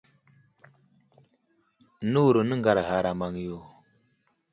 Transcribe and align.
Nəwuro 2.11 2.41
nəŋgar 2.45 2.77
ama 2.83 2.99
ge 3.03 3.09
a 3.11 3.19
maŋyo. 3.19 3.57